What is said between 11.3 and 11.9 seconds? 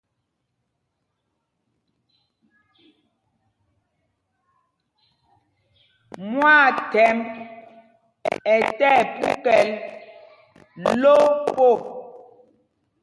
po.